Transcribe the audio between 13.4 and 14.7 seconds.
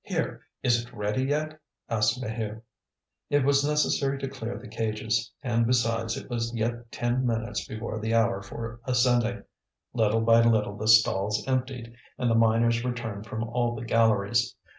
all the galleries.